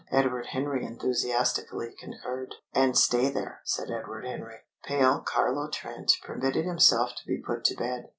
[0.09, 2.55] Edward Henry enthusiastically concurred.
[2.73, 4.61] "And stay there!" said Edward Henry.
[4.83, 8.07] Pale Carlo Trent permitted himself to be put to bed.